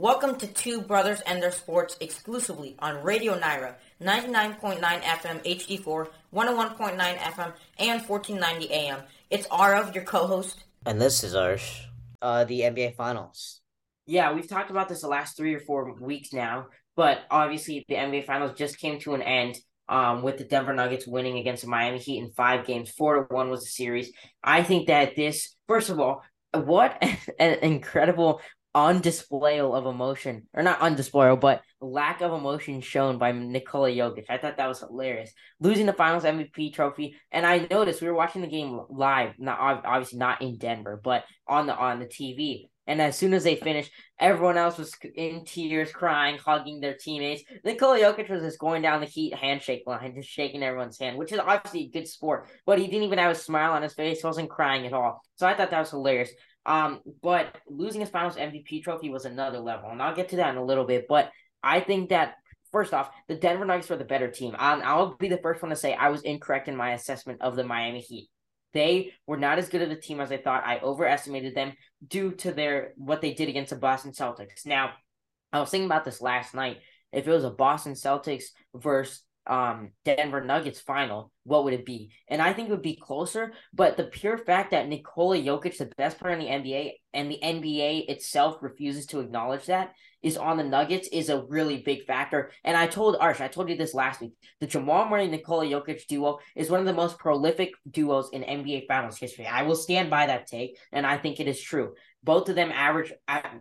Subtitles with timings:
[0.00, 7.18] Welcome to Two Brothers and Their Sports exclusively on Radio Nyra, 99.9 FM HD4, 101.9
[7.18, 9.02] FM, and 1490 AM.
[9.28, 10.64] It's Aarav, your co-host.
[10.86, 11.82] And this is Arsh.
[12.22, 13.60] Uh, the NBA Finals.
[14.06, 17.96] Yeah, we've talked about this the last three or four weeks now, but obviously the
[17.96, 19.58] NBA Finals just came to an end
[19.90, 22.90] um, with the Denver Nuggets winning against the Miami Heat in five games.
[22.90, 24.10] Four to one was the series.
[24.42, 26.22] I think that this, first of all,
[26.54, 27.02] what
[27.38, 28.40] an incredible
[28.74, 30.96] on of emotion, or not on
[31.40, 34.26] but lack of emotion shown by Nikola Jokic.
[34.28, 35.32] I thought that was hilarious.
[35.58, 39.58] Losing the Finals MVP trophy, and I noticed we were watching the game live, not
[39.60, 42.66] obviously not in Denver, but on the on the TV.
[42.86, 47.44] And as soon as they finished, everyone else was in tears, crying, hugging their teammates.
[47.64, 51.30] Nikola Jokic was just going down the Heat handshake line, just shaking everyone's hand, which
[51.30, 52.48] is obviously a good sport.
[52.66, 55.22] But he didn't even have a smile on his face; he wasn't crying at all.
[55.36, 56.30] So I thought that was hilarious.
[56.66, 60.50] Um, but losing his finals MVP trophy was another level, and I'll get to that
[60.50, 61.06] in a little bit.
[61.08, 61.30] But
[61.62, 62.34] I think that
[62.72, 64.54] first off, the Denver Nuggets were the better team.
[64.58, 67.56] Um, I'll be the first one to say I was incorrect in my assessment of
[67.56, 68.28] the Miami Heat.
[68.72, 70.64] They were not as good of a team as I thought.
[70.64, 71.72] I overestimated them
[72.06, 74.64] due to their what they did against the Boston Celtics.
[74.64, 74.92] Now,
[75.52, 76.78] I was thinking about this last night.
[77.12, 78.44] If it was a Boston Celtics
[78.74, 82.12] versus um Denver Nuggets final, what would it be?
[82.28, 85.90] And I think it would be closer, but the pure fact that Nikola Jokic, the
[85.96, 90.56] best player in the NBA, and the NBA itself refuses to acknowledge that is on
[90.56, 92.50] the Nuggets is a really big factor.
[92.64, 94.32] And I told Arsh, I told you this last week.
[94.60, 98.86] The Jamal Murray Nikola Jokic duo is one of the most prolific duos in NBA
[98.86, 99.46] Finals history.
[99.46, 101.94] I will stand by that take, and I think it is true.
[102.22, 103.12] Both of them average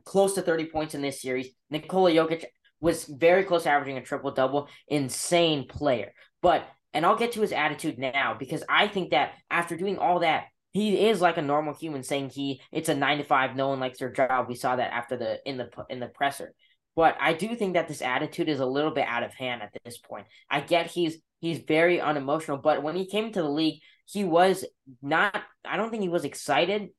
[0.04, 1.50] close to 30 points in this series.
[1.70, 2.44] Nikola Jokic
[2.80, 4.68] was very close to averaging a triple double.
[4.88, 6.14] Insane player.
[6.42, 10.20] But and I'll get to his attitude now because I think that after doing all
[10.20, 13.70] that, he is like a normal human saying he it's a nine to five, no
[13.70, 14.48] one likes their job.
[14.48, 16.54] We saw that after the in the in the presser.
[16.96, 19.72] But I do think that this attitude is a little bit out of hand at
[19.86, 20.28] this point.
[20.50, 24.66] I get he's he's very unemotional, but when he came to the league, he was
[25.02, 26.90] not I don't think he was excited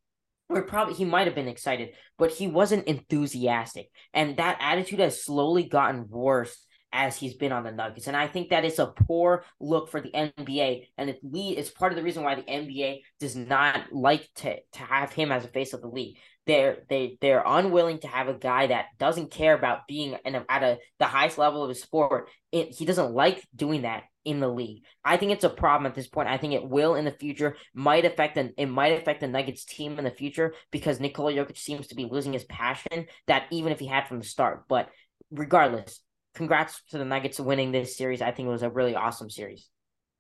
[0.50, 3.88] or probably he might have been excited, but he wasn't enthusiastic.
[4.12, 8.08] And that attitude has slowly gotten worse as he's been on the Nuggets.
[8.08, 10.88] And I think that is a poor look for the NBA.
[10.98, 14.78] And it it's part of the reason why the NBA does not like to, to
[14.80, 16.16] have him as a face of the league.
[16.46, 20.44] They're they they're unwilling to have a guy that doesn't care about being in a,
[20.48, 22.28] at a the highest level of his sport.
[22.50, 24.82] It, he doesn't like doing that in the league.
[25.04, 26.28] I think it's a problem at this point.
[26.28, 27.56] I think it will in the future.
[27.74, 31.58] Might affect an it might affect the Nuggets team in the future because Nikola Jokic
[31.58, 34.64] seems to be losing his passion that even if he had from the start.
[34.68, 34.88] But
[35.30, 36.00] regardless,
[36.34, 38.22] congrats to the Nuggets winning this series.
[38.22, 39.68] I think it was a really awesome series.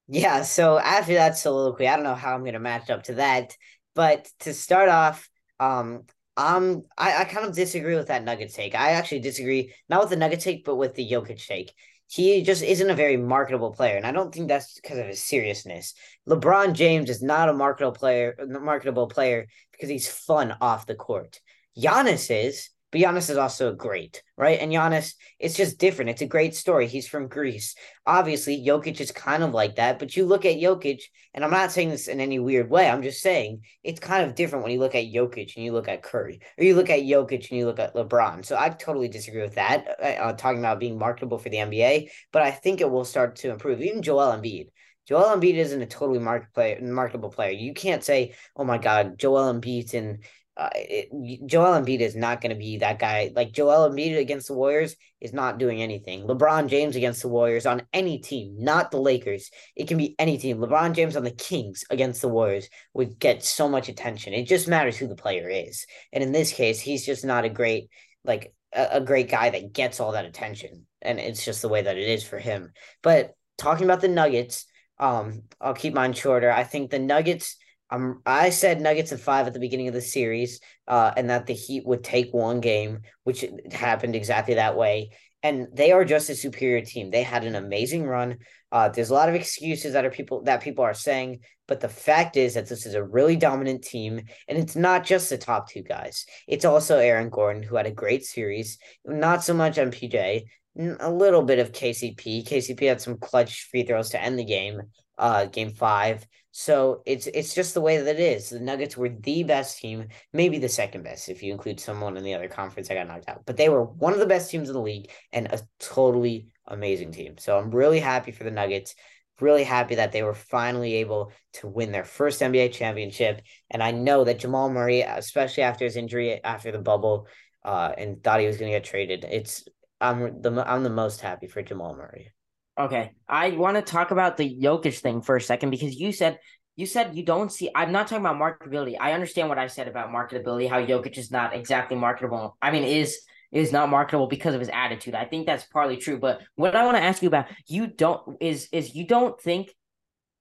[0.08, 3.56] Yeah, so after that soliloquy, I don't know how I'm gonna match up to that.
[3.94, 5.28] But to start off,
[5.58, 6.04] um,
[6.36, 8.74] um, I, I kind of disagree with that Nugget take.
[8.74, 11.72] I actually disagree, not with the Nugget take, but with the Jokic take
[12.10, 15.22] he just isn't a very marketable player, and I don't think that's because of his
[15.22, 15.94] seriousness.
[16.28, 21.40] LeBron James is not a marketable player, marketable player because he's fun off the court.
[21.78, 24.58] Giannis is, but Giannis is also great, right?
[24.58, 26.10] And Giannis, it's just different.
[26.10, 26.86] It's a great story.
[26.86, 27.74] He's from Greece.
[28.04, 31.00] Obviously, Jokic is kind of like that, but you look at Jokic,
[31.32, 32.88] and I'm not saying this in any weird way.
[32.88, 35.88] I'm just saying it's kind of different when you look at Jokic and you look
[35.88, 38.44] at Curry, or you look at Jokic and you look at LeBron.
[38.44, 42.10] So I totally disagree with that, uh, uh talking about being marketable for the NBA,
[42.32, 43.80] but I think it will start to improve.
[43.80, 44.68] Even Joel Embiid.
[45.06, 47.50] Joel Embiid isn't a totally market player, marketable player.
[47.50, 50.20] You can't say, "Oh my God, Joel Embiid's in
[50.60, 53.32] uh, it, Joel Embiid is not going to be that guy.
[53.34, 56.26] Like Joel Embiid against the Warriors is not doing anything.
[56.26, 59.50] LeBron James against the Warriors on any team, not the Lakers.
[59.74, 60.58] It can be any team.
[60.58, 64.34] LeBron James on the Kings against the Warriors would get so much attention.
[64.34, 65.86] It just matters who the player is.
[66.12, 67.88] And in this case, he's just not a great
[68.22, 70.86] like a, a great guy that gets all that attention.
[71.00, 72.72] And it's just the way that it is for him.
[73.02, 74.66] But talking about the Nuggets,
[74.98, 76.52] um, I'll keep mine shorter.
[76.52, 77.56] I think the Nuggets
[77.90, 81.46] um, I said Nuggets of five at the beginning of the series, uh, and that
[81.46, 85.10] the Heat would take one game, which happened exactly that way.
[85.42, 87.10] And they are just a superior team.
[87.10, 88.38] They had an amazing run.
[88.70, 91.88] Uh, there's a lot of excuses that are people that people are saying, but the
[91.88, 95.68] fact is that this is a really dominant team, and it's not just the top
[95.68, 96.26] two guys.
[96.46, 98.78] It's also Aaron Gordon, who had a great series.
[99.04, 100.44] Not so much MPJ,
[100.78, 102.46] a little bit of KCP.
[102.46, 104.82] KCP had some clutch free throws to end the game,
[105.18, 106.26] uh, game five.
[106.52, 108.50] So it's it's just the way that it is.
[108.50, 112.24] The Nuggets were the best team, maybe the second best if you include someone in
[112.24, 113.46] the other conference that got knocked out.
[113.46, 117.12] But they were one of the best teams in the league and a totally amazing
[117.12, 117.38] team.
[117.38, 118.94] So I'm really happy for the Nuggets.
[119.40, 123.40] Really happy that they were finally able to win their first NBA championship.
[123.70, 127.26] And I know that Jamal Murray, especially after his injury after the bubble,
[127.64, 129.24] uh, and thought he was going to get traded.
[129.24, 129.64] It's
[130.00, 132.32] I'm the I'm the most happy for Jamal Murray.
[132.78, 136.38] Okay, I want to talk about the Jokic thing for a second because you said
[136.76, 137.70] you said you don't see.
[137.74, 138.96] I'm not talking about marketability.
[138.98, 140.68] I understand what I said about marketability.
[140.68, 142.56] How Jokic is not exactly marketable.
[142.62, 143.20] I mean, is
[143.52, 145.14] is not marketable because of his attitude.
[145.14, 146.18] I think that's partly true.
[146.18, 149.74] But what I want to ask you about, you don't is is you don't think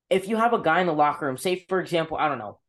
[0.10, 2.60] if you have a guy in the locker room, say for example, I don't know,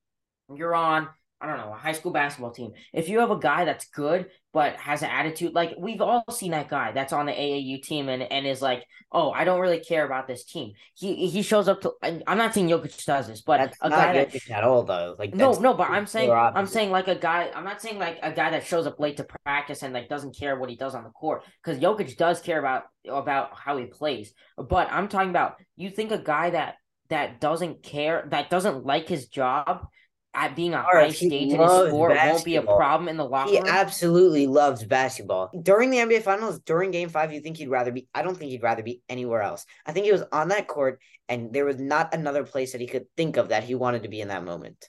[0.54, 1.08] you're on
[1.40, 2.72] I don't know, a high school basketball team.
[2.92, 6.50] If you have a guy that's good but has an attitude, like we've all seen
[6.50, 9.80] that guy that's on the AAU team and, and is like, oh, I don't really
[9.80, 10.72] care about this team.
[10.94, 11.92] He he shows up to.
[12.02, 14.82] I'm not saying Jokic does this, but that's a not guy Jokic that, at all
[14.82, 15.16] though.
[15.18, 17.50] Like no, no, but I'm saying I'm saying like a guy.
[17.54, 20.36] I'm not saying like a guy that shows up late to practice and like doesn't
[20.36, 23.86] care what he does on the court because Jokic does care about about how he
[23.86, 24.34] plays.
[24.58, 26.74] But I'm talking about you think a guy that
[27.08, 29.86] that doesn't care that doesn't like his job
[30.34, 32.32] at being a high stage in his sport basketball.
[32.32, 33.66] won't be a problem in the locker he room?
[33.66, 35.50] He absolutely loves basketball.
[35.62, 38.08] During the NBA Finals, during Game Five, you think he'd rather be?
[38.14, 39.66] I don't think he'd rather be anywhere else.
[39.84, 42.86] I think he was on that court, and there was not another place that he
[42.86, 44.88] could think of that he wanted to be in that moment.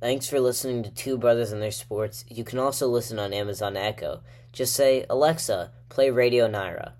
[0.00, 2.24] Thanks for listening to Two Brothers and Their Sports.
[2.28, 4.22] You can also listen on Amazon Echo.
[4.52, 6.92] Just say, Alexa, play Radio Nyra.